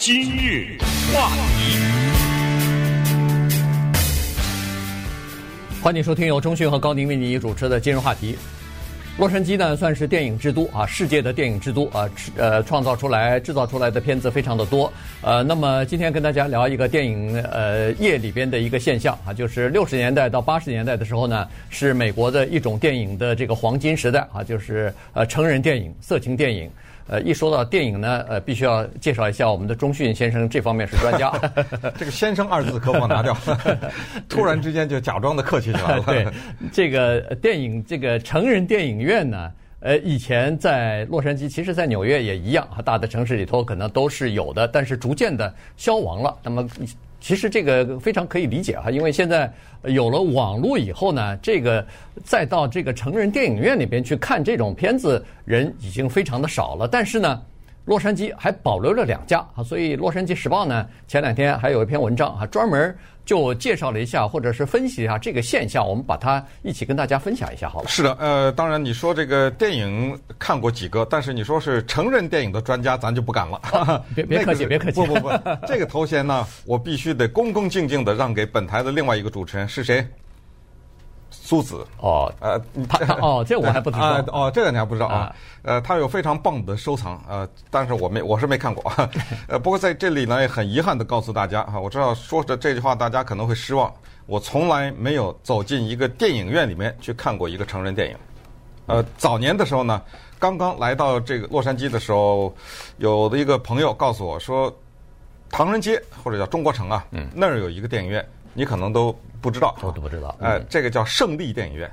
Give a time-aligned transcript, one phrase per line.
[0.00, 0.78] 今日
[1.12, 1.28] 话
[1.58, 1.76] 题，
[5.82, 8.34] 欢迎收听由中讯和高宁为你主持的今日话题。
[9.18, 14.90] 洛杉矶呢，算是电影之都啊，世界的电影之都啊，呃，创造出来、制造出来的片子非常的多。
[15.20, 26.70] 呃，那么今天跟大家聊一个电影呃业里边的一个现象啊，就是六十年代到八十年代的时候呢，是美国的一种电影的这个黄金时代啊，就是呃成人电影、色情电影。
[27.10, 31.32] 呃，一说到电影呢，呃，必须要介绍一下我们的钟迅先生，这方面是专家。
[31.98, 33.36] 这个“先生”二字可否拿掉？
[34.30, 36.04] 突然之间就假装的客气起来了。
[36.04, 36.24] 对，
[36.72, 46.36] 这个电影，这个成人电影院呢，呃，以前在洛杉矶，其实在纽约也一样，大的城市里头可能都是有的，但是逐渐的消亡了。
[46.44, 46.64] 那么。
[47.20, 49.52] 其实这个非常可以理解哈，因为现在
[49.84, 51.86] 有了网络以后呢，这个
[52.24, 56.88] 再到这个成人电影院里边去看这种片子人已经非常的少了。
[56.88, 57.42] 但是呢，
[57.84, 62.96] 洛杉矶还保留了两家啊，所以《洛杉矶时报》呢前两天还有一篇文章啊，专门。
[63.30, 67.88] 就介绍了一下，或者是分析一下这个现象，我们把它一起跟大家分享一下，好了。
[67.88, 74.04] 是的，呃，当然你说这个电影看过几个，但是你说是成人电影的专家，咱就不敢了。
[74.16, 74.96] 别别 客气，别客气。
[75.00, 75.30] 不不不，
[75.64, 80.04] 这个头衔呢，我必须得恭恭敬敬的让给本台的另外一个主持人，是谁？
[81.50, 81.84] 苏子。
[81.98, 84.04] 哦，呃，他哦，这我还不知道。
[84.04, 85.34] 啊，哦，这个你还不知道啊？
[85.62, 88.92] 呃，他有非常棒的收藏，呃，但是我没，我是没看过，
[89.48, 93.92] 呃，不过在这里呢，也很遗憾的告诉大家哈，我知道说着这句话大家可能会失望，
[94.26, 98.16] 我从来没有走进一个电影院里面去看过一个成人电影。
[98.86, 100.00] 呃，早年的时候呢，
[100.38, 102.54] 刚刚来到这个洛杉矶的时候，
[102.98, 104.72] 有的一个朋友告诉我说，
[105.50, 109.18] 唐人街或者叫中国城啊，嗯，那儿有一个电影院，你可能都。
[109.42, 110.36] 不知道，我都不知道。
[110.38, 111.90] 哎、呃，这个叫胜利电影院，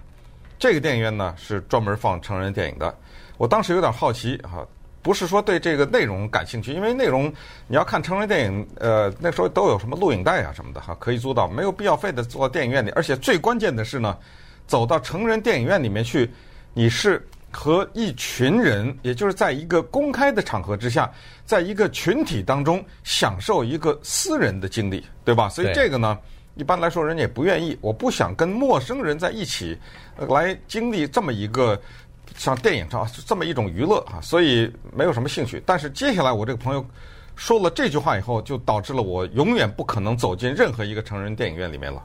[0.60, 2.94] 这个电影院呢是专门放成人电影的。
[3.38, 4.68] 我当时有点好奇哈，
[5.02, 7.34] 不是说对这个内容感兴趣，因为内容
[7.68, 12.90] 你要看成人电影，呃，那时候都有什么录影带啊什么的哈，可以租到，没有必要非得坐电影院里。
[12.90, 14.18] 而且最关键的是呢，
[14.68, 16.30] 走到成人电影院里面去，
[16.74, 21.10] 你是和一群人，也就是在一个公开的场合之下，
[21.46, 25.48] 在一个群体当中享受一个私人的经历，对吧？
[25.48, 26.20] 所以这个呢。
[26.58, 27.78] 一般来说，人家也不愿意。
[27.82, 29.78] 我不想跟陌生人在一起，
[30.18, 31.80] 来经历这么一个
[32.36, 35.62] 像电影上这么一种娱乐啊，所以没有什么兴趣。
[35.66, 36.86] 但是接下来我这个朋友
[37.36, 42.04] 说了这句话以后，就导致了我永远不可能走进任何一个成人电影院里面了。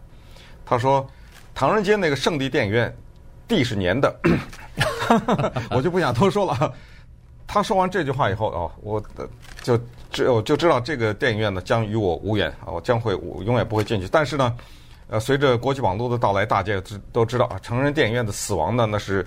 [0.66, 1.06] 他说，
[1.54, 2.94] 唐人街那个圣地电影院
[3.48, 4.14] 地是粘的，
[5.70, 6.74] 我就不想多说了。
[7.52, 9.02] 他说完这句话以后啊，我
[9.62, 9.78] 就。
[10.12, 14.06] 只有就知道这个电影院呢将与我无缘啊，我将会我永远不会进去。
[14.12, 14.54] 但是呢，
[15.08, 19.26] 呃，随着国际网络的到来，大家知都知道啊，成人电影院的死亡呢那是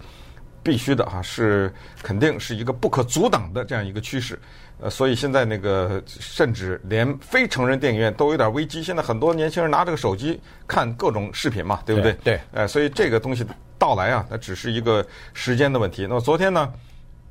[0.62, 4.40] 必须的啊，是肯定是一个不可阻挡的这样一个趋势。
[4.80, 8.84] 呃，所以现在那个甚至连非成人电影院都有点危机。
[8.84, 12.14] 现在很多年轻人拿这个手机看各种视频嘛，对不对？
[12.24, 12.40] 对。
[12.52, 13.44] 呃，所以这个东西
[13.80, 15.04] 到来啊，那只是一个
[15.34, 16.04] 时间的问题。
[16.04, 16.72] 那么昨天呢？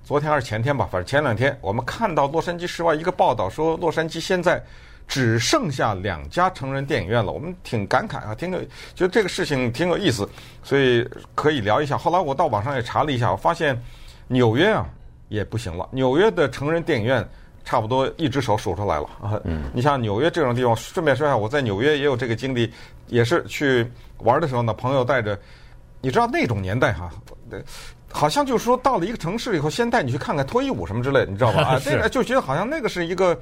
[0.05, 4.63] 昨天还是前天吧，反正前两天，我们看到《洛杉矶时报》一个报道说，洛杉矶现在
[5.09, 7.33] 只剩下两家成人电影院了。
[7.33, 8.61] 我们挺感慨啊，挺有
[8.95, 10.29] 觉得这个事情挺有意思，
[10.63, 11.97] 所以可以聊一下。
[11.97, 13.83] 后来我到网上也查了一下，我发现
[14.29, 14.87] 纽约啊
[15.31, 17.27] 也不行了，纽约的成人电影院
[17.65, 19.41] 差不多一只手数出来了啊。
[19.45, 22.71] 嗯，你像纽约这种地方，顺便说一下，我在纽约也有这个经历，
[23.07, 25.39] 也是去玩的时候呢，朋友带着，
[26.03, 27.11] 你知道那种年代哈，
[27.49, 27.65] 对。
[28.17, 31.63] 好像就是说，到了一个城市以后，先带你去看看脱衣舞什么之类的，你知道吧？
[31.75, 33.37] 啊，这个就觉得好像那个是一个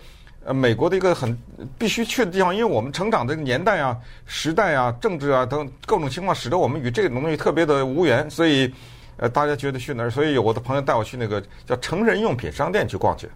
[0.46, 1.36] 呃美国的一个很
[1.78, 3.94] 必须去的地方，因为我们成长的年代啊、
[4.24, 8.72] 时代啊、政治啊等各种情况，使得我们与这种东西特别的无缘，所以
[9.18, 13.28] 呃大家觉得去哪儿，所以有我的朋友带我去那个叫成人用品商店去逛去。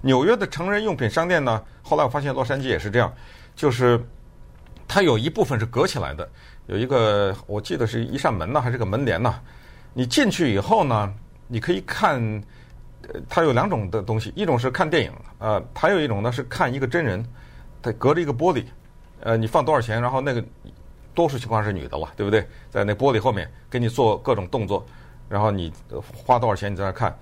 [0.00, 3.12] 纽约的成人用品商店呢，后来我发现洛杉矶也是这样，
[3.54, 4.02] 就是
[4.88, 6.26] 它有一部分是隔起来的，
[6.66, 9.34] 有一个我记得是一扇门呢，还是个门帘呢？
[9.92, 11.14] 你进去以后呢，
[11.46, 12.20] 你可以看，
[13.02, 17.24] 呃，它有两种的东西，一种是看电影，呃，还有一种呢是看一个真人，
[17.82, 18.64] 它隔着一个玻璃，
[19.20, 20.44] 呃，你放多少钱，然后那个
[21.14, 22.46] 多数情况是女的了，对不对？
[22.70, 24.86] 在那玻璃后面给你做各种动作，
[25.28, 25.72] 然后你
[26.24, 27.16] 花多少钱你在那看，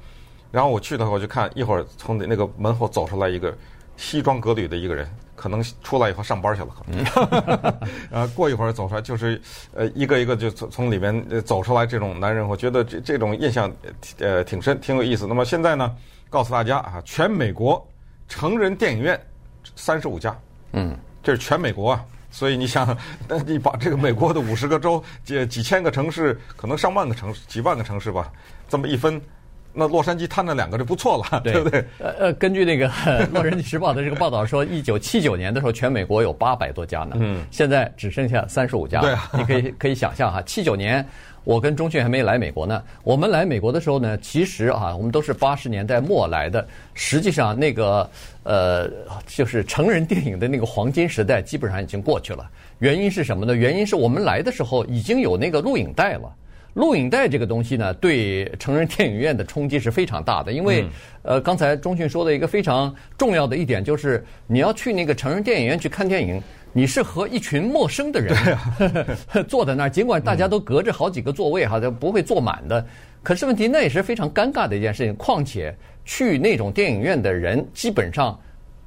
[0.51, 3.57] 然后我去的时候我就看，一会儿从那个门后走出来一个
[3.97, 5.09] 西装革履的一个人。
[5.37, 7.79] 可能出来以后上班去了，可能，
[8.11, 9.39] 呃，过一会儿走出来就是，
[9.75, 13.71] 呃，一个一个就从从里面走出来这种男人，我觉得这这种印象，
[14.19, 15.27] 呃，挺深，挺有意思。
[15.27, 15.95] 那么现在呢，
[16.31, 17.87] 告诉大家啊，全美国
[18.27, 19.21] 成人电影院
[19.77, 20.35] 三十五家，
[20.73, 22.97] 嗯，这是全美国啊，所以你想，
[23.29, 28.33] 那你把这个美国的五十个州几几千个城市，可能上万个城市，几万个城市吧，
[28.71, 29.21] 这么一分，
[29.77, 31.85] 那洛杉矶摊了两个就不错了，对，对不对？
[31.99, 32.89] 呃呃，根据那个
[33.31, 39.01] 《洛杉矶时报》的这个报道说，一九七九年的时候，全美国有八百多家呢，嗯，现在只剩下三十五家。
[39.03, 41.07] 对啊，你可以可以想象哈，七九年
[41.45, 42.83] 我跟钟迅还没来美国呢。
[43.05, 46.67] 我们来美国的时候呢，其实啊，我们都是八十年代末来的。
[46.95, 48.09] 实际上，那个
[48.45, 48.91] 呃，
[49.27, 52.49] 就是成人电影的那个黄金时代，基本上已经过去了。
[52.79, 53.55] 原因是什么呢？
[53.55, 56.33] 原因是我们来的时候已经有那个录影带了。
[56.77, 60.53] 录影带这个东西呢，对成人电影院的冲击是非常大的。
[60.53, 60.85] 因为，
[61.23, 66.39] 呃，刚才钟迅说的一个非常重要的一点就是，你要去那个成人电影院去看电影，
[66.75, 68.37] 你是和一群陌生的人
[69.49, 72.87] 坐在那儿，尽管大家都隔着好几个座位哈，都不会坐满的。
[73.23, 75.17] 可是问题那也是非常尴尬的一件事情。
[75.17, 75.75] 况且
[76.05, 78.39] 去那种电影院的人基本上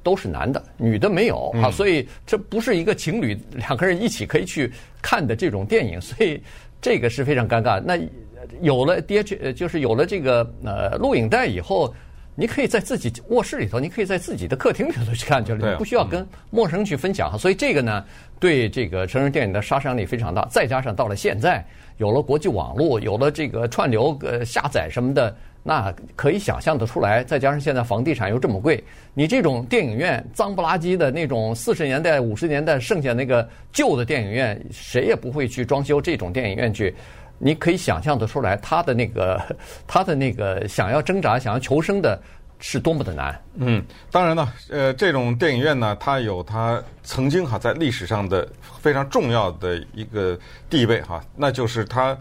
[0.04, 4.72] 都是男的，女的没有啊，所以这不是一个情侣两个人一起可以去
[5.02, 6.40] 看的这种电影，所以。
[6.80, 7.80] 这个是非常尴尬。
[7.80, 7.98] 那
[8.60, 11.94] 有了 DH，就是有了这个呃录影带以后，
[12.40, 17.38] 你可以在自己卧室里头，你可以在自己的客厅里头去看，就是你不需要跟陌生人去分享。
[17.38, 18.02] 所以这个呢，
[18.38, 20.42] 对这个成人电影的杀伤力非常大。
[20.50, 21.62] 再加上到了现在，
[21.98, 25.36] 有了国际网络，有了这个串流呃下载什么的。
[25.62, 28.82] 那可以想象得出来，再加上现在房地产又这么贵，
[29.12, 36.94] 你这种电影院脏不拉几的那种四十年代、五十年代剩下那个旧的电影院，谁也不会去装修这种电影院去。
[37.40, 39.40] 你可以想象得出来，他的那个
[39.88, 42.22] 他的那个想要挣扎、想要求生的
[42.60, 43.42] 是多么的难。
[43.54, 48.46] 嗯，当然了，呃，这种电影院呢，它有它曾经哈在历史上的
[48.80, 50.38] 非常重要的一个
[50.68, 52.16] 地位哈，那就是它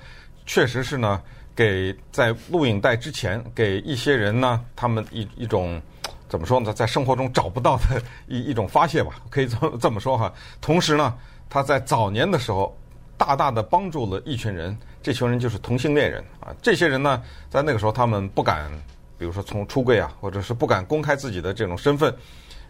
[0.46, 1.22] 确实是呢。
[1.56, 5.82] 给在录影带之前，给一些人呢，他们一一种
[6.30, 10.32] 怎么说呢，在生活中找不到的一一种发泄吧，可以这么这么说哈。
[10.62, 11.14] 同时呢，
[11.50, 12.74] 他在早年的时候，
[13.20, 16.56] 大大的帮助了一群人，这群人就是同性恋人啊。
[16.62, 18.72] 这些人呢，在那个时候他们不敢，
[19.18, 22.16] 比如说从出柜啊，或者是不敢公开自己的这种身份。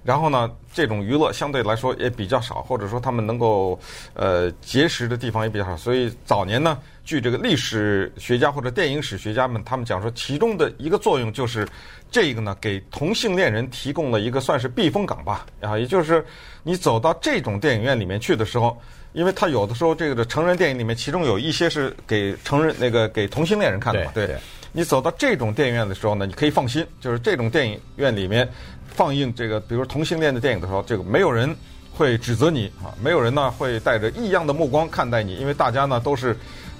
[0.01, 3.77] 然后呢，这种娱乐相对来说也比较少，或者说他们能够
[4.13, 11.67] 呃结识的地方也比较少，所以早年呢，据这个历史学家或者电影史学家们他们讲说，其中的一个作用就是
[12.09, 16.25] 这个呢，给同性恋人提供了一个算是避风港吧，啊，也就是
[16.63, 18.81] 你走到这种电影院里面去的时候，
[19.19, 24.37] 因为他有的时候这个成人电影里面，其中有一些是给成人那个给同性恋人看的嘛，对，对，
[24.71, 28.47] 你走到这种电影院的时候呢，你可以放心，就是这种电影院里面。
[28.91, 31.55] 放映这个，比如同性恋的电影的时候，这个没有人
[31.93, 36.35] 会指责你啊，没有人呢会带着异样的目光看待你，因为大家呢都是，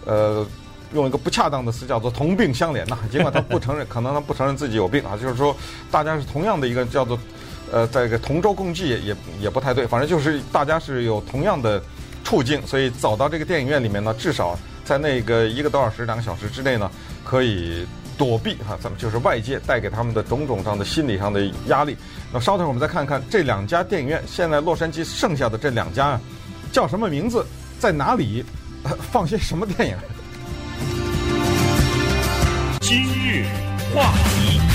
[0.06, 0.46] 呃，
[0.92, 2.98] 用一个不恰当的词叫做同病相怜呐。
[3.10, 5.56] 尽管他不承认，可能他不承认自己有病啊，就是说
[5.90, 7.18] 大家是同样的一个叫做，
[7.72, 11.82] 呃，在一个同舟共济也也不太对，反正就是大家是有同样的
[12.30, 14.56] 处境，所以走到这个电影院里面呢，至少
[14.86, 16.90] 在那个一个多小时、两个小时之内呢，
[17.26, 17.88] 可以。
[18.20, 21.96] 躲避哈，咱们就是外界带给他们的种种上的心理上的压力。
[22.34, 26.20] 那稍等，我们再看看这两家电影院，现在洛杉矶剩下的这两家，
[26.70, 27.46] 叫什么名字，
[27.80, 28.44] 在哪里，
[29.10, 29.96] 放些什么电影？
[32.82, 33.46] 今日
[33.96, 34.69] 话题。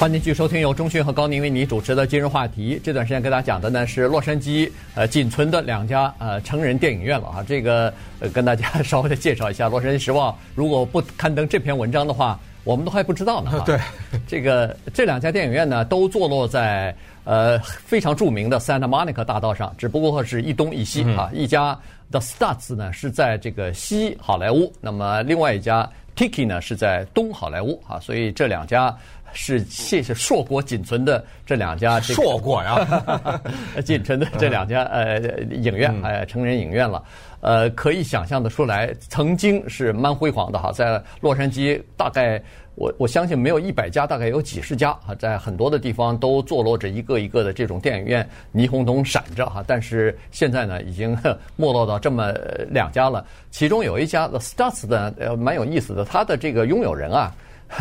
[0.00, 2.80] 欢迎继续收听由钟迅和高宁为你主持的今日话题。
[2.82, 7.44] 这段时间跟大家讲的呢是洛杉矶呃仅存的两家呃成人电影院了啊。
[7.46, 13.60] 这个呃跟大家 稍微的介绍一下，《洛杉矶时报》如果不刊登这篇文章的话，我们都还不知道呢。
[13.66, 13.78] 对，
[14.26, 21.30] 这个这两家电影院呢都坐落在呃非常著名的 Santa Monica 大道上，只不过是一东一西啊。
[21.34, 21.78] 一家
[22.10, 25.86] The Stars 呢是在这个西好莱坞，那么另外一家
[26.16, 28.96] Tiki 呢是在东好莱坞啊，所以这两家。
[29.32, 33.40] 是谢谢硕果仅存的这两家硕果呀，
[33.84, 35.20] 仅存的这两家呃
[35.50, 37.02] 影院呃成人影院了，
[37.40, 42.42] 呃可以想象的出来，曾经是蛮辉煌的哈，在洛杉矶大概
[42.74, 51.16] 我我相信没有一百家，大概有几十家啊，在很多的地方都坐落着一个一个的这种电影院，霓虹灯闪着哈，但是现在呢已经
[51.56, 52.32] 没落到这么
[52.70, 57.34] 两家了，其中有一家 The Stars 的呃蛮有意思的，他的这个拥有人啊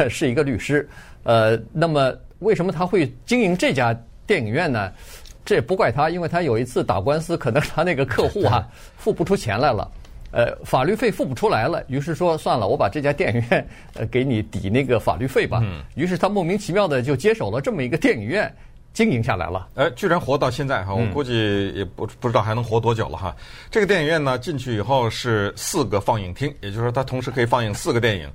[0.09, 0.87] 是一个律师。
[1.23, 4.91] 呃，那么为什么他会经营这家电影院呢？
[5.45, 9.89] 这也不怪他，因为他有一次打官司，可能他那个客户啊 付不出钱来了，
[10.31, 15.59] 呃，法律费付不出来了，于是说算了，我把这家电影院呃给你抵那个法律费吧。
[15.63, 15.81] 嗯。
[15.95, 18.53] 于是他莫名其妙的就接手了这么一个电影院，
[18.93, 19.67] 经营下来了。
[19.73, 23.35] 哎，居然活到现在哈，我估计也不不知道还能活多久了哈。
[23.71, 28.29] 这个电影院呢，进去以后是四个放映厅，也就是说它同时可以放映四个电影。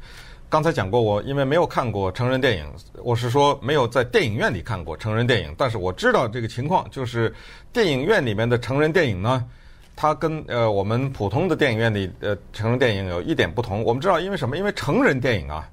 [0.55, 7.35] 刚才讲过，我因为没有看过成人电影，我是说没有在电影院里看过成人电影，但是我知道这个情况，就是
[7.73, 9.45] 电影院里面的成人电影呢，
[9.97, 13.83] 它跟呃我们普通的电影院里呃成人电影有一点不同。
[13.83, 14.57] 我们知道，因为什么？
[14.57, 15.69] 因为成人电影啊，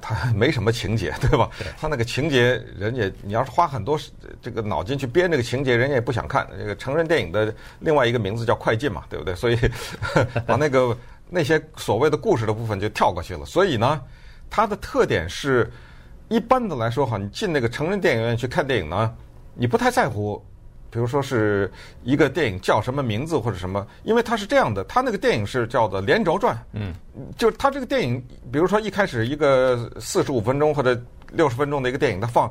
[0.00, 1.50] 他没什么情节， 对吧？
[1.58, 3.98] 对他那个情节，人家你要是花很多
[4.40, 6.48] 这个脑筋去编这个情节，人家也不想看。
[6.58, 9.34] 这个成人电影的另外一个名字叫快进嘛，对不对？
[9.34, 9.58] 所以
[10.46, 10.96] 把那个
[11.28, 13.44] 那些所谓的故事的部分就跳过去了。
[13.44, 14.00] 所以呢，
[14.48, 15.70] 它的特点是，
[16.28, 19.14] 一般的来说哈，你进那个成人电影院去看电影呢，
[19.54, 20.42] 你不太在乎。
[20.96, 21.70] 比如说是
[22.04, 26.94] 一个电影叫什么名字或者什么，因为它是这样的，它那个电影是叫做连轴转，嗯，
[27.36, 28.18] 就是它这个电影，
[28.50, 30.98] 比如说一开始一个四十五分钟或者
[31.32, 32.50] 六十分钟的一个电影，它放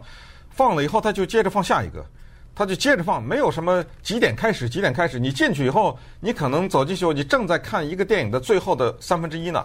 [0.51, 2.05] 放了以后，它就接着放下一个，
[2.53, 9.59] 它就接着放，没有什么几点开始几点开始，你进去以后，你可能走进去，你正在看一个电影的最后的三分之一呢，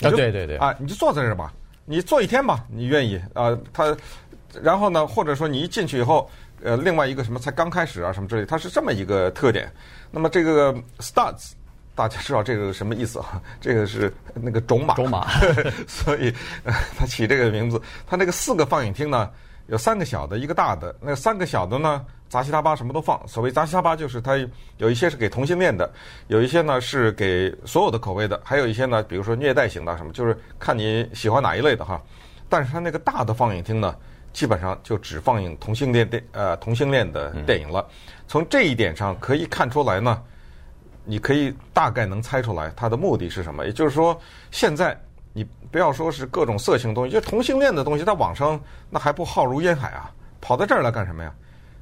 [0.00, 1.52] 啊，对对对，啊，你就坐在这儿吧，
[1.84, 3.94] 你坐一天吧，你愿意啊，他，
[4.62, 6.30] 然后呢，或者说你一进去以后。
[6.62, 9.70] 呃，另外一个什么才刚开始啊，什么之类，它是这么一个特点。
[10.10, 11.52] 那么这个 studs，
[11.94, 13.42] 大家知道这个什么意思啊？
[13.60, 15.26] 这个是那个种马，种马，
[15.88, 16.32] 所以
[16.96, 17.80] 它起这个名字。
[18.06, 19.30] 它那个四个放映厅呢，
[19.66, 20.94] 有三个小的，一个大的。
[21.00, 23.20] 那三个小的呢，杂七杂八什么都放。
[23.26, 24.36] 所谓杂七杂八，就是它
[24.76, 25.90] 有一些是给同性恋的，
[26.28, 32.00] 有一些呢是给所有的口味的，还有一些呢，比如说虐待型的什么，就是看你喜欢哪一类的哈。
[32.48, 33.96] 但是它那个大的放映厅呢，
[34.32, 37.86] 基本上就只放映同性恋电呃同性恋的电影了。
[38.26, 40.22] 从这一点上可以看出来呢，
[41.04, 43.66] 你可以大概能猜出来它的目的是什么。
[43.66, 44.18] 也就是说，
[44.50, 44.98] 现在
[45.34, 48.58] 你不要说是各种色情东西，就同性恋的东西，在网上
[48.88, 50.10] 那还不浩如烟海啊，
[50.40, 51.34] 跑到这儿来干什么呀？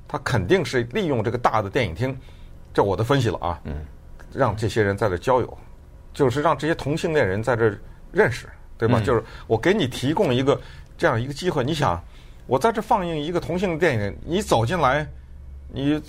[0.08, 2.18] 他肯定是利用这个大的电影厅，
[2.74, 3.60] 这我的分析了啊，
[4.32, 5.58] 让这些人在这交友，
[6.12, 7.72] 就是让这些同性恋人在这
[8.10, 9.00] 认识，对吧？
[9.00, 10.60] 就是我给你提供一个
[10.98, 12.02] 这样一个机会，你想。
[12.50, 15.06] 我在这放映一个同性电影，你走进来，
[15.68, 16.02] 你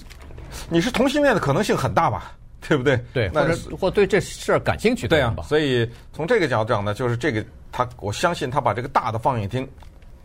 [0.70, 2.32] 你是同性恋的可能性很大吧？
[2.68, 3.00] 对不对？
[3.14, 5.36] 对，或者或对这事儿感兴趣的对啊。
[5.48, 9.70] 所以从这个角度讲呢，就是这个他，我相信他把这个大的放映厅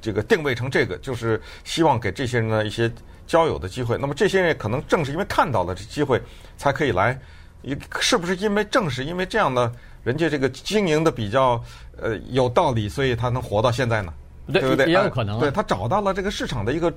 [0.00, 2.90] 这个定位成这个，就是希望给这些人呢一些
[3.26, 3.98] 交友的机会。
[3.98, 6.18] 那么这些人可能正是因为看到了这机会，
[6.56, 7.18] 才可以来。
[8.00, 9.70] 是不是因为正是因为这样呢？
[10.02, 11.62] 人家这个经营的比较
[12.00, 14.14] 呃有道理，所以他能活到现在呢？
[14.52, 14.86] 对不对？
[14.86, 15.40] 也有可能、啊。
[15.40, 16.92] 对，他找到了这个市场的一个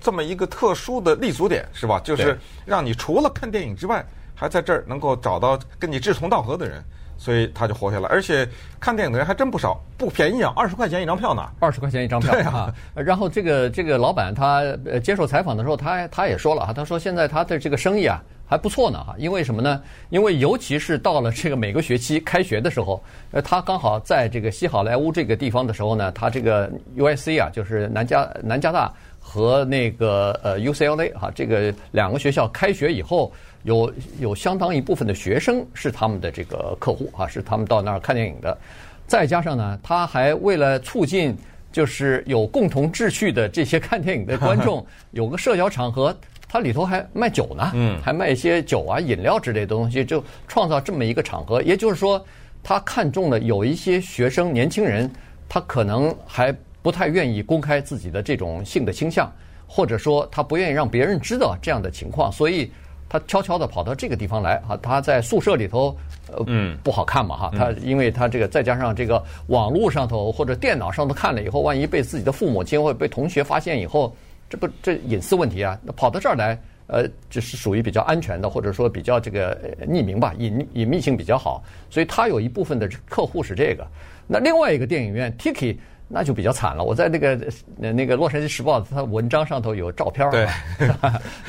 [0.00, 2.00] 这么一个特殊的立足点，是吧？
[2.04, 4.04] 就是让你除了看电影之外，
[4.34, 6.82] 还在这儿能够找到跟你志同道合的人，
[7.16, 8.08] 所以他就活下来。
[8.08, 8.48] 而且
[8.80, 11.48] 看电影的人还真不少，不便宜啊，二十块钱一张票呢。
[11.60, 12.74] 二十块钱一张票对啊！
[12.94, 14.62] 然后这个这个老板他
[15.02, 18.22] 接受采访的时候，他他也说了啊，他说现在他的这个生意啊。
[18.52, 19.82] 还不错呢哈，因为什么呢？
[20.10, 33.32] 因为尤其是到了这个每个学期开学的时候，呃，他刚好在这个西好莱坞这个地方的时候呢，他这个 USC 啊，就是南加南加大和那个呃 UCLA 哈，这个两个学校开学以后，
[33.62, 33.90] 有
[34.20, 38.58] 有相当一部分的学生是他们的这个客户啊，是他们到那儿看电影的。
[39.06, 41.34] 再加上呢，他还为了促进
[41.72, 46.14] 就是有共同志趣的这些看电影的观众， 有个社交场合。
[46.52, 51.62] 它里头还卖酒呢，嗯，还卖一些酒啊、饮料之类的东西，就创造这么一个场合。
[51.62, 52.22] 也就是说，
[52.62, 55.10] 他看中了有一些学生、年轻人，
[55.48, 59.32] 他可能还不太愿意公开自己的这种性的倾向，
[59.66, 62.70] 或者说他不愿意让别人知道这样的情况，所以
[63.08, 64.78] 他悄悄地跑到这个地方来啊。
[64.82, 65.96] 他在宿舍里头，
[66.30, 67.52] 呃，嗯，不好看嘛哈。
[67.56, 74.14] 他因为他这个再加上这个网络上头或者电脑上头看了以后，万一被自己的父母亲或者被同学发现以后。
[74.52, 75.78] 这不这隐私问题啊？
[75.82, 81.64] 那跑到这儿来，呃，就是属于比较安全的，或者说比较这个匿名吧，隐隐秘性比较好。
[81.88, 83.86] 所以他有一部分的客户是这个。
[84.26, 86.84] 那另外一个电影院 Tiki 那就比较惨了。
[86.84, 87.34] 我在那个
[87.78, 90.46] 那个《洛杉矶时报》它文章上头有照片儿，对，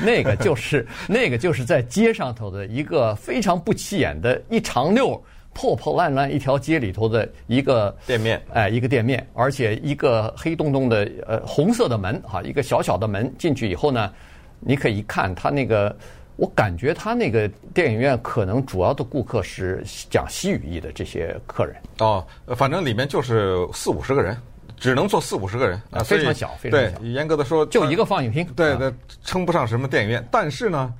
[0.00, 5.22] 那个就是那个就是在街上头的一个非常不起眼的一长溜。
[5.54, 14.12] 破破烂烂一条街里头的一个店面，哎，一个店面，而且一个黑洞洞的呃红色的门哈，一个小小的门进去以后呢，
[14.58, 15.96] 你可以一看他那个，
[16.36, 21.76] 我感觉他那个电影院可能主要的顾客是讲西语裔的这些客人。
[21.98, 24.36] 哦，反正里面就是四五十个人，
[24.76, 26.98] 只能坐四五十个人啊，非常小，非常小。
[26.98, 28.44] 对，严格的说，就一个放映厅。
[28.56, 28.92] 对对，
[29.22, 30.92] 称不上什么电影院，但是呢。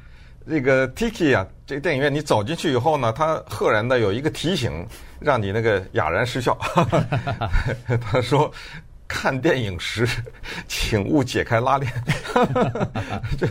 [0.48, 4.86] 这个 Tiki 啊，这个电影院你走进去以后呢，它赫然的有一个提醒，
[5.20, 6.56] 让你那个哑然失笑。
[8.00, 8.52] 他说
[9.08, 10.06] ：“看电影时，
[10.68, 11.90] 请勿解开拉链。
[13.38, 13.48] ”这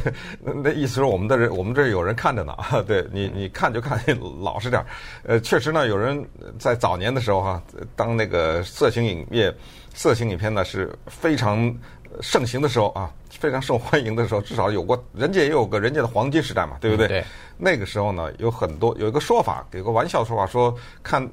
[0.64, 2.56] 那意思是我们的人，我们这有人看着呢。
[2.86, 4.00] 对你，你看就看
[4.42, 4.86] 老实点儿。
[5.24, 6.24] 呃，确实呢，有人
[6.60, 7.64] 在早年的时候哈，
[7.96, 9.52] 当那个色情影业、
[9.96, 11.76] 色情影片呢是非常
[12.22, 13.12] 盛行的时候啊。
[13.39, 17.08] 非常受欢迎的时候，至少有过人家也有个人家的黄金时代嘛，对不对？
[17.08, 17.25] 嗯、对。
[17.58, 21.27] 那个时候呢，有很多有一个说法，有个玩笑说法说，看，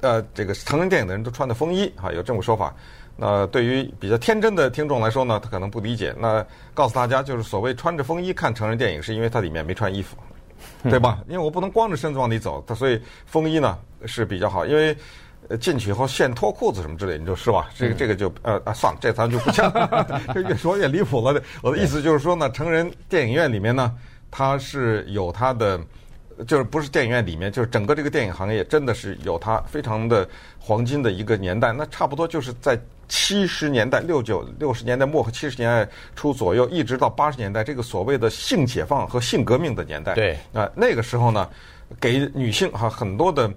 [0.00, 2.74] 呃，这个成人电影的人都穿的风衣啊，有这种说法。
[3.14, 6.12] 那对于比较天真的听众来说呢，他可能不理解。
[6.18, 10.16] 那告诉大家，就是所谓穿着风衣看成人电影，是因为它里面没穿衣服，
[10.82, 11.20] 对吧？
[11.28, 14.66] 因为我不能光着身子往里走，它所以风衣呢是比较好。
[14.66, 14.96] 因为
[15.60, 17.68] 进去以后现脱裤子什么之类，你就是吧？
[17.76, 21.40] 这个这个就呃啊算了，这咱就不讲了，这越说越离谱了。
[21.62, 23.92] 我的意思就是说呢，成人电影院里面呢，
[24.30, 25.80] 它是有它的。
[26.48, 31.72] 就是不是电影院里面，就是整个这个电影行业真的是有它非常的黄金的一个年代。
[31.72, 40.12] 那差不多就是在七十年代六九六十年代末和七十年代初左右，一直到八十年代这个所谓的性解放和性革命的年代。
[40.14, 41.48] 对啊，那个时候呢，
[42.00, 43.48] 给女性哈很多的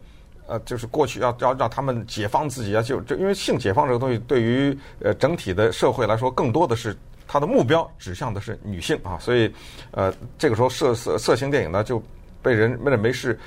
[0.47, 9.53] 呃，就是过去要要让他们解放自己啊，就就因为性解放这个东西对于呃整体的社会来说，更多的是它的目标指向的是女性啊，所以
[9.91, 12.01] 呃这个时候色色色情电影呢就。
[12.39, 13.37] 被人认为是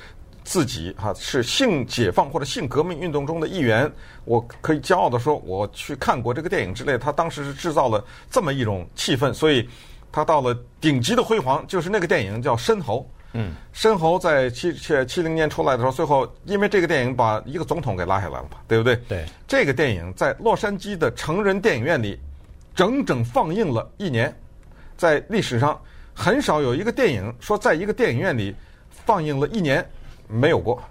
[0.43, 3.91] 自己哈是性解放或者性革命运动中的一员，
[4.25, 6.99] 我可以骄傲地说，我去看过这个电影之类。
[6.99, 9.67] 他当时是制造了这么一种气氛，所以
[10.11, 13.09] 他到了顶级的辉煌，就是那个电影叫《深喉》。
[13.33, 18.95] 嗯，《申猴》在七七七零年出来的时候，最后因为这个电影把一个总统给拉下来了嘛，对不对？
[19.07, 19.25] 对。
[19.47, 22.19] 这个电影在洛杉矶的成人电影院里
[22.75, 24.35] 整整放映了一年，
[24.97, 25.79] 在历史上
[26.13, 28.55] 很少有一个电影说在一个电影院里。
[29.03, 29.83] 放映了一年，
[30.27, 30.81] 没有过，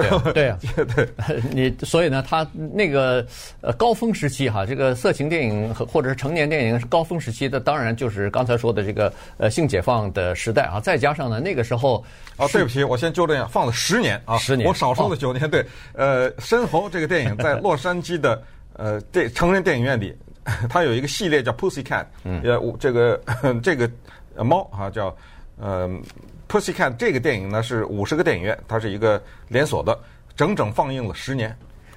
[0.00, 0.58] 对啊， 对啊，
[0.94, 3.26] 对， 你所以呢，他那个
[3.60, 12.04] 呃高峰时期哈，这个色情电影和或者是成年电影是高峰时期的，当然就是刚才说的这个呃性解放的时代啊，再加上呢那个时候
[12.36, 18.42] 啊，对不起，我先纠正一下，放了十年啊，十年，我少说了九年，哦、对，呃，深喉这个电影在洛杉矶的
[18.74, 20.16] 呃电成人电影院里，
[20.68, 23.20] 它有一个系列叫 Pussy Cat，嗯，呃，这个
[23.62, 23.90] 这个
[24.44, 25.14] 猫啊叫
[25.60, 25.90] 呃。
[26.50, 29.94] Pussycat 这个电影呢是五十个电影院，它是一个连锁的，
[30.34, 31.54] 整整放映了十年。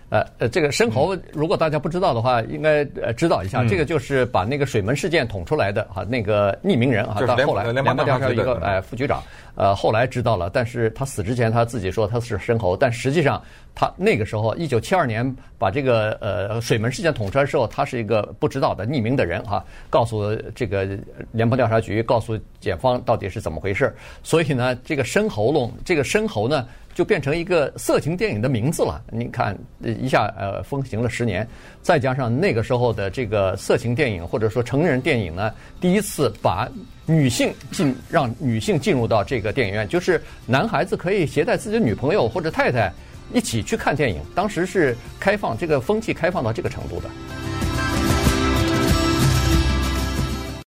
[0.09, 9.23] 呃呃，这个申猴，如果大家不知道的话，应该呃知道一下，这个就是把那个水门事件捅出来的哈，那个匿名人啊，到后来联邦调查局一个哎副局长，
[9.55, 13.41] 呃后来知道了，但是他死之前他自己说他是申猴，但实际上
[13.73, 20.87] 他那个时候一九七二年把这个呃水门事件捅出来的时候，他是一个不知道的匿名的人哈，告诉这个
[21.31, 26.67] 联邦调查局，告诉检方到底是怎么回事，所以呢，这个深喉咙，这个深喉呢。
[26.93, 29.01] 就变成一个色情电影的名字了。
[29.11, 31.47] 你看，一下呃风行了十年，
[31.81, 36.69] 再加上那个时候的这个色情电影或者说成人电影呢，第一次把
[37.05, 42.91] 女性进让女性进入到这个电影院，就是男孩子可以携带自己的女朋友或者太太
[43.33, 44.21] 一起去看电影。
[44.35, 47.09] 当时是开放这个风气开放到这个程度的。